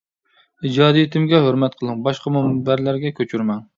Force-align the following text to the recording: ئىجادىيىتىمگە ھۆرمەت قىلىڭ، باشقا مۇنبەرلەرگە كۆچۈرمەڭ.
ئىجادىيىتىمگە 0.69 1.43
ھۆرمەت 1.43 1.77
قىلىڭ، 1.81 2.01
باشقا 2.09 2.33
مۇنبەرلەرگە 2.39 3.13
كۆچۈرمەڭ. 3.21 3.63